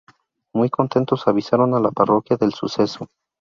[0.51, 3.07] Muy contentos avisaron a la parroquia del suceso.